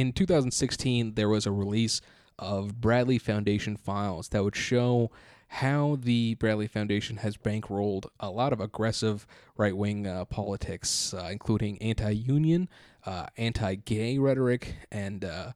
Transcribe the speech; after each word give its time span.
In 0.00 0.14
2016, 0.14 1.12
there 1.12 1.28
was 1.28 1.44
a 1.44 1.52
release 1.52 2.00
of 2.38 2.80
Bradley 2.80 3.18
Foundation 3.18 3.76
files 3.76 4.30
that 4.30 4.42
would 4.42 4.56
show 4.56 5.10
how 5.48 5.98
the 6.00 6.36
Bradley 6.36 6.68
Foundation 6.68 7.18
has 7.18 7.36
bankrolled 7.36 8.06
a 8.18 8.30
lot 8.30 8.54
of 8.54 8.60
aggressive 8.60 9.26
right 9.58 9.76
wing 9.76 10.06
uh, 10.06 10.24
politics, 10.24 11.12
uh, 11.12 11.28
including 11.30 11.76
anti 11.82 12.12
union, 12.12 12.70
uh, 13.04 13.26
anti 13.36 13.74
gay 13.74 14.16
rhetoric, 14.16 14.74
and 14.90 15.22
uh, 15.22 15.52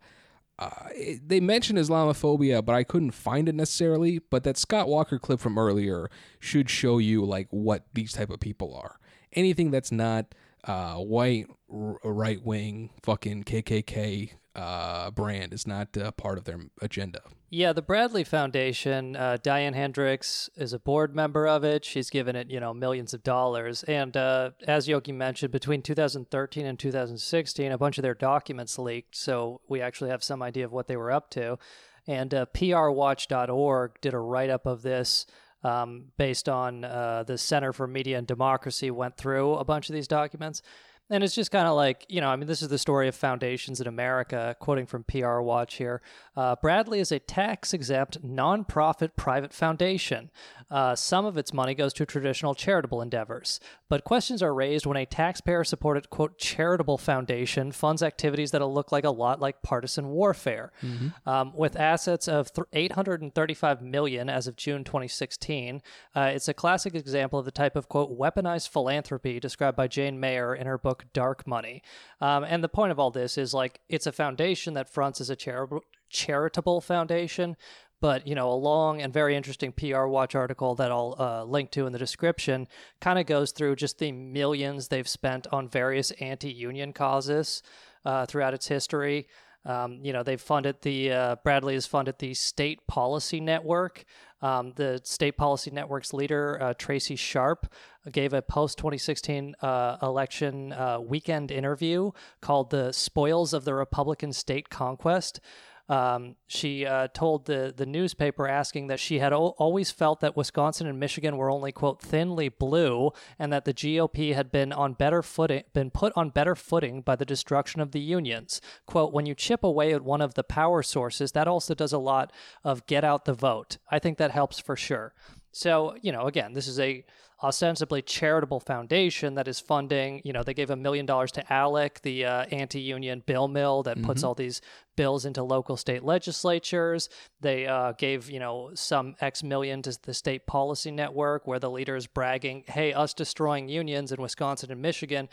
uh, 0.58 0.88
it, 0.90 1.26
they 1.26 1.40
mentioned 1.40 1.79
Islamophobia, 1.79 2.63
but 2.63 2.74
I 2.74 2.85
couldn't 2.85 3.13
find 3.13 3.49
it 3.49 3.54
necessarily. 3.54 4.19
But 4.19 4.45
that 4.45 4.58
Scott 4.58 4.88
Walker 4.88 5.19
clip 5.19 5.40
from 5.40 5.56
earlier 5.56 6.11
should 6.38 6.69
show 6.69 6.99
you 6.99 7.24
like 7.24 7.49
what 7.49 7.87
these 7.95 8.13
type 8.13 8.29
of 8.29 8.40
people 8.40 8.74
are. 8.74 8.99
Anything 9.33 9.71
that's 9.71 9.90
not 9.90 10.35
uh, 10.67 10.96
white, 10.96 11.46
r- 11.72 11.99
right 12.04 12.42
wing, 12.44 12.90
fucking 13.03 13.44
KKK 13.44 14.30
uh, 14.54 15.10
brand 15.10 15.53
is 15.53 15.67
not 15.67 15.97
uh, 15.97 16.12
part 16.12 16.38
of 16.38 16.45
their 16.45 16.61
agenda. 16.80 17.20
Yeah, 17.51 17.73
the 17.73 17.83
Bradley 17.83 18.25
Foundation, 18.25 19.15
uh, 19.15 19.37
Diane 19.41 19.75
Hendricks 19.75 20.51
is 20.56 20.73
a 20.73 20.79
board 20.79 21.15
member 21.15 21.47
of 21.47 21.62
it. 21.62 21.84
She's 21.84 22.11
given 22.11 22.34
it, 22.34 22.51
you 22.51 22.59
know, 22.59 22.75
millions 22.75 23.15
of 23.15 23.23
dollars. 23.23 23.84
And 23.84 24.16
uh, 24.16 24.51
as 24.66 24.89
Yogi 24.89 25.12
mentioned, 25.12 25.53
between 25.53 25.83
2013 25.83 26.67
and 26.67 26.78
2016, 26.78 27.70
a 27.70 27.78
bunch 27.78 27.98
of 27.98 28.03
their 28.03 28.15
documents 28.15 28.78
leaked. 28.78 29.17
So 29.17 29.61
we 29.69 29.81
actually 29.81 30.11
have 30.11 30.25
some 30.25 30.42
idea 30.42 30.65
of 30.65 30.73
what 30.73 30.89
they 30.89 30.97
were 30.97 31.12
up 31.12 31.31
to. 31.31 31.59
And 32.06 32.34
uh, 32.34 32.47
PRWatch.org 32.53 34.01
did 34.01 34.15
a 34.15 34.19
write 34.19 34.51
up 34.51 34.67
of 34.67 34.83
this 34.83 35.27
um, 35.65 36.07
based 36.17 36.49
on 36.49 36.85
uh, 36.85 37.25
the 37.27 37.39
Center 37.39 37.73
for 37.73 37.87
Media 37.87 38.19
and 38.19 38.27
Democracy, 38.27 38.91
went 38.91 39.17
through 39.17 39.55
a 39.55 39.65
bunch 39.65 39.89
of 39.89 39.95
these 39.95 40.09
documents. 40.09 40.63
And 41.11 41.23
it's 41.23 41.35
just 41.35 41.51
kind 41.51 41.69
of 41.69 41.77
like, 41.77 42.07
you 42.09 42.23
know, 42.23 42.29
I 42.29 42.37
mean, 42.37 42.47
this 42.47 42.63
is 42.63 42.69
the 42.69 42.79
story 42.79 43.09
of 43.09 43.15
foundations 43.15 43.79
in 43.79 43.87
America, 43.87 44.57
quoting 44.59 44.87
from 44.87 45.05
PR 45.05 45.41
Watch 45.41 45.75
here. 45.75 46.01
Uh, 46.35 46.57
Bradley 46.57 46.99
is 46.99 47.13
a 47.13 47.19
tax 47.19 47.75
exempt, 47.75 48.27
nonprofit 48.27 49.11
private 49.15 49.53
foundation. 49.53 50.31
Uh, 50.70 50.95
some 50.95 51.25
of 51.25 51.37
its 51.37 51.53
money 51.53 51.75
goes 51.75 51.93
to 51.95 52.07
traditional 52.07 52.55
charitable 52.55 53.01
endeavors. 53.01 53.61
But 53.89 54.05
questions 54.05 54.43
are 54.43 54.55
raised 54.55 54.87
when 54.87 54.97
a 54.97 55.06
taxpayer 55.06 55.65
supported, 55.65 56.11
quote, 56.11 56.39
charitable 56.39 56.98
foundation 56.98 57.73
funds 57.73 58.03
activities 58.03 58.51
that'll 58.51 58.73
look 58.73 58.93
like 58.93 59.05
a 59.05 59.11
lot 59.11 59.41
like 59.41 59.62
partisan 59.62 60.09
warfare. 60.09 60.73
Mm-hmm. 60.83 61.29
Um, 61.29 61.53
with 61.55 61.77
assets 61.77 62.29
of 62.29 62.53
th- 62.53 62.67
835 62.73 63.83
million 63.83 64.29
as 64.29 64.47
of 64.47 64.56
June 64.56 64.84
2016, 64.84 65.83
uh, 66.15 66.21
it's 66.34 66.48
a 66.48 66.55
classic 66.55 66.95
example 66.95 67.39
of 67.39 67.45
the 67.45 67.51
type 67.51 67.77
of, 67.77 67.89
quote, 67.89 68.19
weaponized 68.19 68.69
philanthropy 68.69 69.39
described 69.41 69.77
by 69.77 69.87
Jane 69.87 70.19
Mayer 70.19 70.55
in 70.55 70.67
her 70.67 70.78
book 70.78 71.05
Dark 71.12 71.47
Money. 71.47 71.83
Um, 72.21 72.45
and 72.45 72.65
the 72.65 72.69
point 72.69 72.93
of 72.93 72.99
all 72.99 73.11
this 73.11 73.39
is 73.39 73.55
like 73.55 73.81
it's 73.89 74.06
a 74.06 74.12
foundation 74.12 74.75
that 74.75 74.89
fronts 74.89 75.21
as 75.21 75.31
a 75.31 75.37
charitable 75.37 75.83
charitable 76.15 76.81
foundation, 76.81 77.56
but 78.05 78.27
you 78.27 78.34
know 78.34 78.50
a 78.50 78.52
long 78.52 79.00
and 79.00 79.14
very 79.14 79.34
interesting 79.34 79.72
PR 79.72 80.05
Watch 80.05 80.34
article 80.34 80.74
that 80.74 80.92
I'll 80.92 81.16
uh, 81.19 81.42
link 81.44 81.70
to 81.70 81.86
in 81.86 81.92
the 81.94 81.98
description 81.98 82.69
kind 83.00 83.19
of 83.19 83.24
goes 83.24 83.50
through 83.50 83.77
just 83.77 83.98
the 83.98 84.12
millions 84.12 84.88
they've 84.88 85.08
spent 85.08 85.47
on 85.50 85.70
various 85.70 86.10
anti-union 86.20 86.92
causes 86.92 87.62
uh, 88.05 88.27
throughout 88.27 88.52
its 88.52 88.69
history. 88.69 89.27
Um, 89.64 90.00
you 90.02 90.12
know, 90.12 90.22
they've 90.22 90.38
funded 90.38 90.82
the 90.82 91.12
uh, 91.12 91.36
Bradley 91.42 91.72
has 91.72 91.86
funded 91.86 92.19
the 92.19 92.34
State 92.34 92.86
Policy 92.86 93.41
Network. 93.41 94.05
Um, 94.42 94.75
the 94.77 95.00
State 95.05 95.38
Policy 95.38 95.70
Network's 95.70 96.12
leader, 96.12 96.58
uh, 96.60 96.75
Tracie 96.75 97.16
Sharp, 97.16 97.72
gave 98.12 98.34
a 98.34 98.42
post 98.42 98.77
2016 98.77 99.55
uh, 99.62 99.97
election 100.02 100.75
uh, 100.75 101.00
weekend 101.00 101.50
interview 101.50 102.10
called 102.42 102.69
The 102.69 102.92
Spoils 102.92 103.55
of 103.55 103.64
the 103.64 103.72
Republican 103.72 104.34
State 104.34 104.69
Conquest. 104.69 105.41
Um, 105.89 106.37
she 106.47 106.87
uh, 106.87 107.09
told 107.09 107.45
the 107.45 107.73
the 107.77 107.85
newspaper 107.85 108.49
asking 108.49 108.87
that 108.87 108.99
she 108.99 109.19
had 109.19 109.35
o- 109.35 109.55
always 109.59 109.91
felt 109.91 110.21
that 110.21 110.37
Wisconsin 110.37 110.87
and 110.87 110.99
Michigan 110.99 111.37
were 111.37 111.51
only 111.51 111.73
quote 111.73 112.01
thinly 112.01 112.49
blue, 112.49 113.11
and 113.39 113.53
that 113.53 113.67
the 113.67 113.75
GOP 113.75 114.34
had 114.34 114.50
been 114.50 114.73
on 114.73 114.94
better 114.94 115.23
footing, 115.23 115.65
been 115.75 115.91
put 115.91 116.12
on 116.17 116.31
better 116.31 116.55
footing 116.55 117.03
by 117.03 117.17
the 117.17 117.27
destruction 117.27 117.83
of 117.83 117.93
the 117.93 118.00
unions. 118.00 118.62
Quote: 118.87 119.12
When 119.12 119.27
you 119.27 119.34
chip 119.34 119.62
away 119.62 119.93
at 119.93 120.03
one 120.03 120.23
of 120.23 120.34
the 120.34 120.44
power 120.44 120.83
sources, 120.83 121.33
that 121.33 121.49
also 121.49 121.75
does 121.75 121.93
a 121.93 121.99
lot 121.99 122.33
of 122.65 122.87
get 122.87 123.05
out 123.05 123.27
the 123.27 123.34
vote. 123.34 123.77
I 123.91 123.99
think 123.99 124.17
that 124.19 124.31
helps 124.31 124.59
for 124.59 124.77
sure. 124.77 125.12
So, 125.53 125.97
you 126.03 126.11
know, 126.11 126.27
again, 126.27 126.53
this 126.53 126.67
is 126.67 126.81
a 126.81 127.05
ostensibly 127.43 128.00
charitable 128.03 128.61
foundation 128.61 129.34
that 129.34 129.49
is 129.49 129.61
funding, 129.61 130.21
you 130.25 130.33
know, 130.33 130.43
they 130.43 130.55
gave 130.55 130.71
a 130.71 130.77
million 130.77 131.05
dollars 131.05 131.33
to 131.33 131.43
ALEC, 131.50 132.00
the 132.03 132.25
uh, 132.25 132.45
anti 132.47 132.81
union 132.81 133.22
bill 133.27 133.49
mill 133.49 133.83
that 133.83 133.97
mm-hmm. 133.97 134.06
puts 134.06 134.22
all 134.22 134.34
these 134.34 134.61
bills 134.97 135.25
into 135.25 135.43
local 135.43 135.77
state 135.77 136.05
legislatures. 136.05 137.09
They 137.41 137.67
uh, 137.67 137.93
gave, 137.93 138.31
you 138.31 138.39
know, 138.39 138.71
some 138.75 139.17
X 139.21 139.43
million 139.43 139.83
to 139.83 139.99
the 140.03 140.15
state 140.15 140.47
policy 140.47 140.91
network 140.91 141.47
where 141.47 141.59
the 141.59 141.71
leader 141.71 141.97
is 141.97 142.06
bragging, 142.06 142.65
hey, 142.67 142.93
us 142.93 143.15
destroying 143.15 143.69
unions 143.69 144.12
in 144.12 144.23
Wisconsin 144.23 144.71
and 144.71 144.81
Michigan 144.81 145.28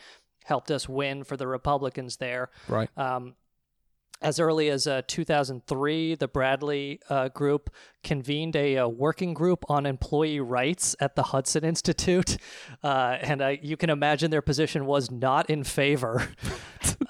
helped 0.45 0.71
us 0.71 0.89
win 0.89 1.23
for 1.23 1.37
the 1.37 1.47
Republicans 1.47 2.17
there. 2.17 2.49
Right. 2.67 2.89
Um, 2.97 3.35
as 4.21 4.39
early 4.39 4.69
as 4.69 4.87
uh, 4.87 5.01
2003, 5.07 6.15
the 6.15 6.27
Bradley 6.27 6.99
uh, 7.09 7.29
group 7.29 7.69
convened 8.03 8.55
a, 8.55 8.75
a, 8.75 8.85
uh, 8.85 8.87
working 8.87 9.33
group 9.33 9.65
on 9.69 9.85
employee 9.85 10.39
rights 10.39 10.95
at 10.99 11.15
the 11.15 11.23
Hudson 11.23 11.63
Institute. 11.63 12.37
Uh, 12.83 13.17
and 13.21 13.59
you 13.61 13.75
can 13.75 13.89
imagine 13.89 14.31
their 14.31 14.41
position 14.41 14.85
was 14.85 15.11
not 15.11 15.49
in 15.49 15.63
favor. 15.63 16.29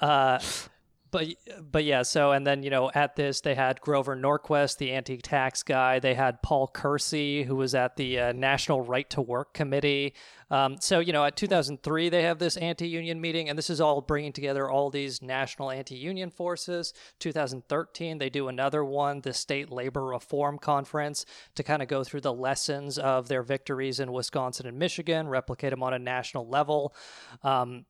But 1.12 1.26
but 1.70 1.84
yeah, 1.84 2.02
so 2.02 2.32
and 2.32 2.46
then 2.46 2.62
you 2.62 2.70
know 2.70 2.90
at 2.94 3.16
this 3.16 3.42
they 3.42 3.54
had 3.54 3.82
Grover 3.82 4.16
Norquist, 4.16 4.78
the 4.78 4.92
anti-tax 4.92 5.62
guy. 5.62 5.98
They 5.98 6.14
had 6.14 6.40
Paul 6.40 6.66
Kersey, 6.66 7.42
who 7.42 7.54
was 7.54 7.74
at 7.74 7.96
the 7.96 8.18
uh, 8.18 8.32
National 8.32 8.80
Right 8.80 9.08
to 9.10 9.20
Work 9.20 9.52
Committee. 9.52 10.14
Um, 10.50 10.78
so 10.80 11.00
you 11.00 11.12
know 11.12 11.22
at 11.26 11.36
2003 11.36 12.08
they 12.08 12.22
have 12.22 12.38
this 12.38 12.56
anti-union 12.56 13.20
meeting, 13.20 13.50
and 13.50 13.58
this 13.58 13.68
is 13.68 13.78
all 13.78 14.00
bringing 14.00 14.32
together 14.32 14.70
all 14.70 14.88
these 14.88 15.20
national 15.20 15.70
anti-union 15.70 16.30
forces. 16.30 16.94
2013 17.18 18.16
they 18.16 18.30
do 18.30 18.48
another 18.48 18.82
one, 18.82 19.20
the 19.20 19.34
State 19.34 19.70
Labor 19.70 20.06
Reform 20.06 20.58
Conference, 20.58 21.26
to 21.56 21.62
kind 21.62 21.82
of 21.82 21.88
go 21.88 22.02
through 22.02 22.22
the 22.22 22.32
lessons 22.32 22.96
of 22.96 23.28
their 23.28 23.42
victories 23.42 24.00
in 24.00 24.12
Wisconsin 24.12 24.66
and 24.66 24.78
Michigan, 24.78 25.28
replicate 25.28 25.70
them 25.70 25.82
on 25.82 25.92
a 25.92 25.98
national 25.98 26.48
level. 26.48 26.94
Um, 27.42 27.84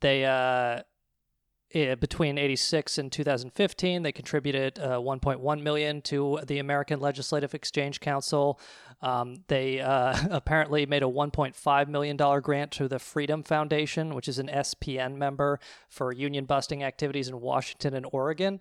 they 0.00 0.24
uh, 0.24 0.82
between 1.72 2.36
86 2.36 2.98
and 2.98 3.12
2015 3.12 4.02
they 4.02 4.12
contributed 4.12 4.78
uh, 4.78 4.98
1.1 4.98 5.62
million 5.62 6.02
to 6.02 6.40
the 6.46 6.58
american 6.58 7.00
legislative 7.00 7.54
exchange 7.54 8.00
council. 8.00 8.60
Um, 9.02 9.44
they 9.48 9.80
uh, 9.80 10.16
apparently 10.30 10.84
made 10.86 11.02
a 11.02 11.06
1.5 11.06 11.88
million 11.88 12.16
dollar 12.16 12.40
grant 12.40 12.72
to 12.72 12.88
the 12.88 12.98
freedom 12.98 13.42
foundation 13.42 14.14
which 14.14 14.28
is 14.28 14.38
an 14.38 14.48
spn 14.48 15.16
member 15.16 15.60
for 15.88 16.12
union 16.12 16.44
busting 16.44 16.82
activities 16.82 17.28
in 17.28 17.40
washington 17.40 17.94
and 17.94 18.06
oregon. 18.12 18.60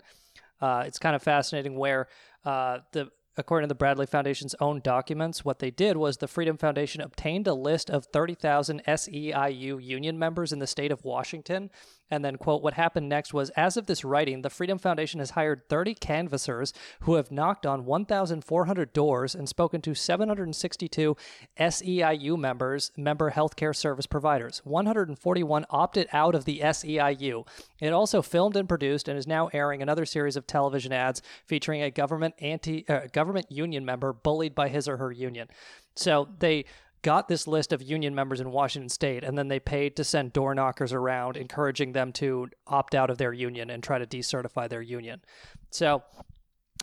Uh, 0.61 0.83
it's 0.85 0.99
kind 0.99 1.15
of 1.15 1.23
fascinating 1.23 1.77
where 1.77 2.07
uh, 2.45 2.79
the 2.91 3.09
according 3.37 3.63
to 3.63 3.69
the 3.69 3.77
Bradley 3.77 4.05
Foundation's 4.05 4.53
own 4.59 4.81
documents, 4.81 5.45
what 5.45 5.59
they 5.59 5.71
did 5.71 5.95
was 5.95 6.17
the 6.17 6.27
Freedom 6.27 6.57
Foundation 6.57 6.99
obtained 6.99 7.47
a 7.47 7.53
list 7.53 7.89
of 7.89 8.05
30,000 8.07 8.83
SEIU 8.85 9.81
union 9.81 10.19
members 10.19 10.51
in 10.51 10.59
the 10.59 10.67
state 10.67 10.91
of 10.91 11.05
Washington 11.05 11.69
and 12.11 12.25
then, 12.25 12.37
quote, 12.37 12.63
what 12.63 12.73
happened 12.73 13.07
next 13.07 13.33
was 13.33 13.49
as 13.51 13.77
of 13.77 13.85
this 13.85 14.03
writing, 14.03 14.41
the 14.41 14.49
Freedom 14.49 14.77
Foundation 14.79 15.19
has 15.19 15.31
hired 15.31 15.67
30 15.69 15.93
canvassers 15.95 16.73
who 17.01 17.15
have 17.15 17.31
knocked 17.31 17.65
on 17.65 17.85
1,400 17.85 18.93
doors 18.93 19.35
and 19.35 19.47
spoken 19.47 19.81
to 19.81 19.93
762 19.93 21.15
SEIU 21.59 22.37
members, 22.37 22.91
member 22.97 23.31
healthcare 23.31 23.75
service 23.75 24.07
providers. 24.07 24.61
141 24.63 25.65
opted 25.69 26.07
out 26.11 26.35
of 26.35 26.45
the 26.45 26.59
SEIU. 26.59 27.47
It 27.79 27.93
also 27.93 28.21
filmed 28.21 28.55
and 28.55 28.67
produced 28.67 29.07
and 29.07 29.17
is 29.17 29.27
now 29.27 29.49
airing 29.53 29.81
another 29.81 30.05
series 30.05 30.35
of 30.35 30.47
television 30.47 30.91
ads 30.91 31.21
featuring 31.45 31.81
a 31.81 31.91
government 31.91 32.35
anti 32.39 32.87
uh, 32.87 33.07
government 33.13 33.51
union 33.51 33.85
member 33.85 34.13
bullied 34.13 34.55
by 34.55 34.69
his 34.69 34.87
or 34.87 34.97
her 34.97 35.11
union. 35.11 35.47
So 35.95 36.29
they 36.39 36.65
got 37.01 37.27
this 37.27 37.47
list 37.47 37.71
of 37.71 37.81
union 37.81 38.13
members 38.13 38.41
in 38.41 38.51
Washington 38.51 38.89
state, 38.89 39.23
and 39.23 39.37
then 39.37 39.47
they 39.47 39.59
paid 39.59 39.95
to 39.95 40.03
send 40.03 40.33
door 40.33 40.53
knockers 40.53 40.93
around, 40.93 41.37
encouraging 41.37 41.93
them 41.93 42.11
to 42.13 42.49
opt 42.67 42.95
out 42.95 43.09
of 43.09 43.17
their 43.17 43.33
union 43.33 43.69
and 43.69 43.83
try 43.83 43.97
to 43.97 44.05
decertify 44.05 44.69
their 44.69 44.81
union. 44.81 45.21
So, 45.69 46.03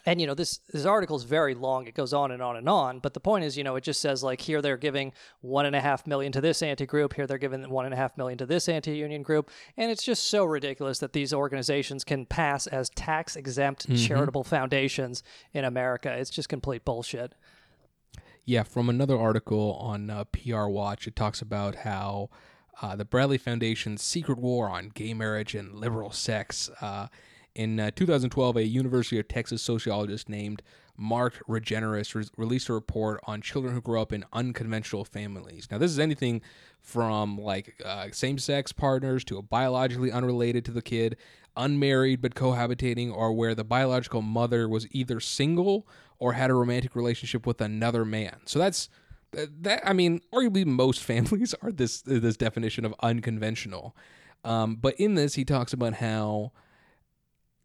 and 0.05 0.21
you 0.21 0.27
know 0.27 0.35
this 0.35 0.59
this 0.73 0.85
article 0.85 1.17
is 1.17 1.25
very 1.25 1.55
long; 1.55 1.87
it 1.87 1.95
goes 1.95 2.13
on 2.13 2.31
and 2.31 2.41
on 2.41 2.57
and 2.57 2.69
on. 2.69 3.01
But 3.01 3.15
the 3.15 3.21
point 3.21 3.45
is, 3.45 3.59
you 3.59 3.65
know, 3.65 3.77
it 3.77 3.85
just 3.85 4.01
says 4.01 4.23
like 4.23 4.41
here 4.41 4.63
they're 4.63 4.77
giving 4.77 5.13
one 5.41 5.67
and 5.67 5.75
a 5.75 5.81
half 5.81 6.07
million 6.07 6.33
to 6.33 6.41
this 6.41 6.63
anti 6.63 6.87
group, 6.87 7.15
here 7.15 7.27
they're 7.27 7.39
giving 7.39 7.69
one 7.69 7.85
and 7.85 7.95
a 7.95 7.97
half 7.97 8.17
million 8.17 8.39
to 8.39 8.47
this 8.47 8.69
anti 8.69 8.97
union 8.97 9.23
group, 9.23 9.51
and 9.77 9.91
it's 9.91 10.05
just 10.05 10.25
so 10.25 10.45
ridiculous 10.45 10.99
that 11.01 11.13
these 11.13 11.33
organizations 11.33 12.05
can 12.05 12.25
pass 12.25 12.67
as 12.67 12.89
tax 12.91 13.37
exempt 13.37 13.89
mm-hmm. 13.89 13.97
charitable 13.97 14.45
foundations 14.45 15.23
in 15.53 15.65
America. 15.65 16.11
It's 16.13 16.31
just 16.31 16.49
complete 16.49 16.85
bullshit. 16.85 17.35
Yeah, 18.49 18.63
from 18.63 18.89
another 18.89 19.19
article 19.19 19.73
on 19.81 20.09
uh, 20.09 20.23
PR 20.27 20.67
Watch, 20.67 21.09
it 21.09 21.17
talks 21.17 21.43
about 21.43 21.75
how 21.75 22.31
uh, 22.81 22.95
the 22.95 23.05
Bradley 23.05 23.39
Foundation's 23.39 24.03
secret 24.03 24.39
war 24.39 24.71
on 24.71 24.93
gay 24.95 25.15
marriage 25.15 25.57
and 25.57 25.75
liberal 25.75 26.13
sex 26.13 26.71
uh, 26.81 27.09
In 27.57 27.81
uh, 27.81 27.91
2012, 27.97 28.57
a 28.59 28.65
University 28.65 29.19
of 29.19 29.27
Texas 29.27 29.63
sociologist 29.63 30.29
named 30.29 30.63
Mark 30.97 31.43
Regnerus 31.49 32.15
re- 32.15 32.29
released 32.37 32.69
a 32.69 32.73
report 32.73 33.19
on 33.25 33.41
children 33.41 33.75
who 33.75 33.81
grow 33.81 34.01
up 34.01 34.13
in 34.13 34.25
unconventional 34.33 35.05
families. 35.05 35.67
Now, 35.69 35.79
this 35.79 35.91
is 35.91 35.99
anything 35.99 36.41
from 36.81 37.37
like 37.39 37.83
uh, 37.85 38.07
same 38.13 38.39
sex 38.39 38.71
partners 38.71 39.25
to 39.25 39.39
a 39.39 39.43
biologically 39.43 40.13
unrelated 40.13 40.65
to 40.67 40.71
the 40.71 40.83
kid, 40.83 41.17
unmarried 41.57 42.21
but 42.21 42.35
cohabitating, 42.35 43.15
or 43.15 43.33
where 43.33 43.55
the 43.55 43.65
biological 43.65 44.23
mother 44.23 44.69
was 44.69 44.87
either 44.91 45.21
single 45.21 45.87
or 46.19 46.33
had 46.33 46.51
a 46.51 46.55
romantic 46.55 46.95
relationship 46.97 47.47
with 47.47 47.61
another 47.61 48.05
man. 48.05 48.37
So 48.45 48.59
that's 48.59 48.89
that. 49.33 49.87
I 49.87 49.93
mean, 49.93 50.21
arguably 50.33 50.67
most 50.67 51.03
families 51.05 51.55
are 51.63 51.73
this 51.73 52.03
this 52.03 52.37
definition 52.37 52.85
of 52.85 52.95
unconventional. 53.01 53.97
Um, 54.45 54.77
but 54.77 54.95
in 55.01 55.15
this, 55.15 55.35
he 55.35 55.45
talks 55.45 55.73
about 55.73 55.95
how 55.95 56.53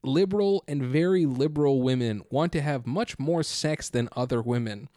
liberal 0.03 0.63
and 0.67 0.81
very 0.81 1.25
liberal 1.25 1.81
women 1.81 2.23
want 2.31 2.51
to 2.53 2.61
have 2.61 2.87
much 2.87 3.19
more 3.19 3.43
sex 3.43 3.89
than 3.89 4.09
other 4.15 4.41
women 4.41 4.89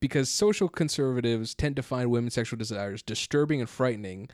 because 0.00 0.28
social 0.28 0.68
conservatives 0.68 1.54
tend 1.54 1.76
to 1.76 1.82
find 1.82 2.10
women's 2.10 2.34
sexual 2.34 2.58
desires 2.58 3.02
disturbing 3.02 3.60
and 3.60 3.70
frightening. 3.70 4.28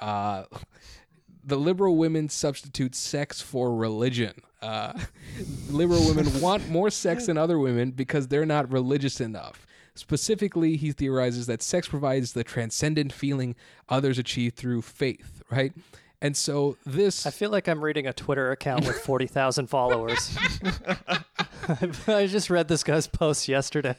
Uh, 0.00 0.44
the 1.46 1.56
liberal 1.56 1.96
women 1.96 2.28
substitute 2.28 2.94
sex 2.94 3.40
for 3.40 3.74
religion. 3.74 4.34
Uh, 4.60 4.92
liberal 5.70 6.04
women 6.06 6.40
want 6.40 6.68
more 6.68 6.90
sex 6.90 7.26
than 7.26 7.38
other 7.38 7.58
women 7.58 7.92
because 7.92 8.26
they're 8.28 8.44
not 8.44 8.70
religious 8.70 9.20
enough. 9.20 9.66
Specifically, 9.94 10.76
he 10.76 10.92
theorizes 10.92 11.46
that 11.46 11.62
sex 11.62 11.88
provides 11.88 12.32
the 12.32 12.44
transcendent 12.44 13.12
feeling 13.12 13.54
others 13.88 14.18
achieve 14.18 14.54
through 14.54 14.82
faith, 14.82 15.42
right? 15.50 15.72
And 16.20 16.36
so 16.36 16.76
this 16.84 17.26
I 17.26 17.30
feel 17.30 17.50
like 17.50 17.68
I'm 17.68 17.82
reading 17.82 18.06
a 18.06 18.12
Twitter 18.12 18.50
account 18.50 18.86
with 18.86 18.98
40,000 18.98 19.68
followers. 19.68 20.36
I 22.06 22.26
just 22.26 22.50
read 22.50 22.68
this 22.68 22.84
guy's 22.84 23.06
post 23.06 23.48
yesterday. 23.48 23.96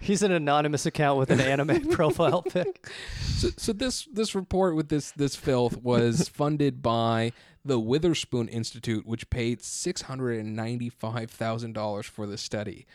He's 0.00 0.22
an 0.22 0.32
anonymous 0.32 0.86
account 0.86 1.18
with 1.18 1.30
an 1.30 1.40
anime 1.40 1.88
profile 1.90 2.42
pic. 2.42 2.88
so, 3.20 3.48
so 3.56 3.72
this 3.72 4.06
this 4.12 4.34
report 4.34 4.76
with 4.76 4.88
this 4.88 5.10
this 5.12 5.34
filth 5.34 5.78
was 5.82 6.28
funded 6.32 6.82
by 6.82 7.32
the 7.64 7.78
Witherspoon 7.78 8.48
Institute, 8.48 9.06
which 9.06 9.28
paid 9.30 9.62
six 9.62 10.02
hundred 10.02 10.38
and 10.38 10.54
ninety 10.54 10.88
five 10.88 11.30
thousand 11.30 11.72
dollars 11.72 12.06
for 12.06 12.26
the 12.26 12.38
study. 12.38 12.86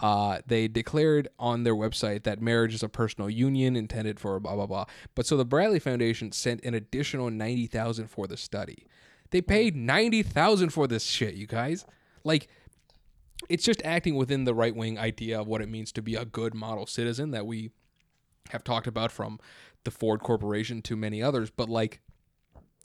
Uh, 0.00 0.38
they 0.46 0.66
declared 0.66 1.28
on 1.38 1.64
their 1.64 1.74
website 1.74 2.24
that 2.24 2.40
marriage 2.40 2.74
is 2.74 2.82
a 2.82 2.88
personal 2.88 3.30
union 3.30 3.76
intended 3.76 4.18
for 4.18 4.38
blah 4.40 4.54
blah 4.54 4.66
blah. 4.66 4.84
But 5.14 5.26
so 5.26 5.36
the 5.36 5.44
Bradley 5.44 5.78
Foundation 5.78 6.32
sent 6.32 6.64
an 6.64 6.74
additional 6.74 7.30
ninety 7.30 7.66
thousand 7.66 8.08
for 8.08 8.26
the 8.26 8.36
study. 8.36 8.86
They 9.30 9.42
paid 9.42 9.74
ninety 9.74 10.22
thousand 10.22 10.70
for 10.70 10.86
this 10.86 11.04
shit, 11.04 11.34
you 11.34 11.46
guys. 11.46 11.84
Like, 12.24 12.48
it's 13.48 13.64
just 13.64 13.82
acting 13.84 14.14
within 14.14 14.44
the 14.44 14.54
right 14.54 14.74
wing 14.74 14.98
idea 14.98 15.40
of 15.40 15.46
what 15.46 15.60
it 15.60 15.68
means 15.68 15.92
to 15.92 16.02
be 16.02 16.14
a 16.14 16.24
good 16.24 16.54
model 16.54 16.86
citizen 16.86 17.30
that 17.32 17.46
we 17.46 17.70
have 18.50 18.64
talked 18.64 18.86
about 18.86 19.12
from 19.12 19.38
the 19.84 19.90
Ford 19.90 20.20
Corporation 20.20 20.82
to 20.82 20.96
many 20.96 21.22
others. 21.22 21.50
But 21.50 21.68
like, 21.68 22.00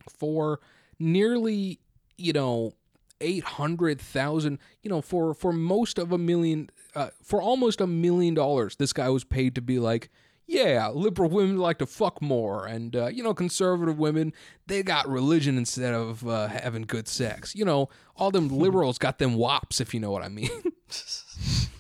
for 0.10 0.60
nearly, 1.00 1.80
you 2.18 2.34
know, 2.34 2.74
eight 3.22 3.44
hundred 3.44 4.00
thousand, 4.00 4.60
you 4.82 4.90
know, 4.90 5.02
for 5.02 5.34
for 5.34 5.52
most 5.52 5.98
of 6.00 6.12
a 6.12 6.18
million, 6.18 6.70
uh, 6.96 7.10
for 7.24 7.42
almost 7.42 7.82
a 7.82 7.88
million 7.88 8.34
dollars, 8.34 8.76
this 8.76 8.94
guy 8.94 9.10
was 9.10 9.24
paid 9.24 9.56
to 9.56 9.62
be 9.62 9.80
like, 9.80 10.10
yeah, 10.48 10.88
liberal 10.90 11.30
women 11.30 11.58
like 11.58 11.78
to 11.80 11.86
fuck 11.86 12.22
more, 12.22 12.66
and 12.66 12.96
uh, 12.96 13.08
you 13.08 13.22
know, 13.22 13.34
conservative 13.34 14.00
women 14.00 14.34
they 14.68 14.82
got 14.84 15.08
religion 15.08 15.58
instead 15.58 15.94
of 15.94 16.28
uh, 16.28 16.48
having 16.48 16.84
good 16.84 17.08
sex. 17.08 17.54
You 17.54 17.66
know, 17.66 17.90
all 18.16 18.32
them 18.32 18.48
liberals 18.58 18.98
got 18.98 19.20
them 19.20 19.36
wops, 19.36 19.82
if 19.82 19.94
you 19.94 20.00
know 20.00 20.12
what 20.12 20.24
I 20.24 20.30
mean. 20.30 20.50